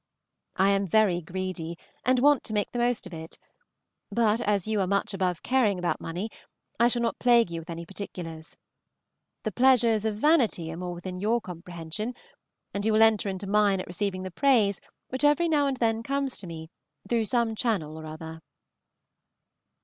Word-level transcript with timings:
I 0.55 0.71
am 0.71 0.87
very 0.87 1.21
greedy 1.21 1.77
and 2.03 2.17
want 2.17 2.43
to 2.45 2.53
make 2.53 2.71
the 2.71 2.79
most 2.79 3.05
of 3.05 3.13
it; 3.13 3.37
but 4.11 4.41
as 4.41 4.65
you 4.67 4.81
are 4.81 4.87
much 4.87 5.13
above 5.13 5.43
caring 5.43 5.77
about 5.77 6.01
money, 6.01 6.31
I 6.79 6.87
shall 6.87 7.03
not 7.03 7.19
plague 7.19 7.51
you 7.51 7.61
with 7.61 7.69
any 7.69 7.85
particulars. 7.85 8.57
The 9.43 9.51
pleasures 9.51 10.03
of 10.05 10.15
vanity 10.15 10.71
are 10.73 10.77
more 10.77 10.95
within 10.95 11.19
your 11.19 11.39
comprehension, 11.39 12.15
and 12.73 12.83
you 12.83 12.93
will 12.93 13.03
enter 13.03 13.29
into 13.29 13.45
mine 13.45 13.79
at 13.79 13.85
receiving 13.85 14.23
the 14.23 14.31
praise 14.31 14.81
which 15.09 15.23
every 15.23 15.47
now 15.47 15.67
and 15.67 15.77
then 15.77 16.01
comes 16.01 16.39
to 16.39 16.47
me 16.47 16.71
through 17.07 17.25
some 17.25 17.53
channel 17.53 17.95
or 17.95 18.07
other. 18.07 18.41